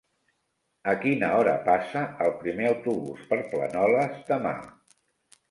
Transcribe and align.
A 0.93 0.95
quina 1.03 1.29
hora 1.39 1.53
passa 1.67 2.01
el 2.25 2.33
primer 2.39 2.67
autobús 2.71 3.29
per 3.35 3.39
Planoles 3.53 4.19
demà? 4.33 4.57